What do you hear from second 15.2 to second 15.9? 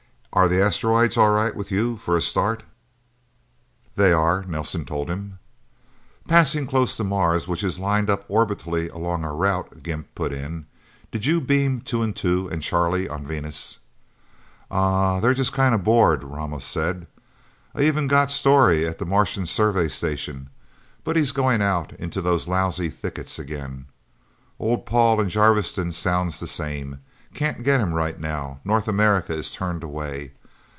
just kind of